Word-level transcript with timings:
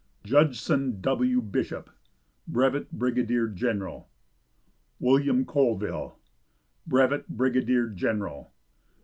Judson 0.23 0.99
W. 1.01 1.43
Bishop, 1.43 1.91
Brevet 2.47 2.91
Brigadier 2.91 3.47
General. 3.47 4.09
William 4.99 5.45
Colville, 5.45 6.17
Brevet 6.87 7.29
Brigadier 7.29 7.87
General. 7.87 8.51